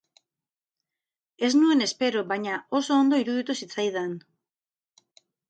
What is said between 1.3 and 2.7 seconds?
Ez nuen espero, baina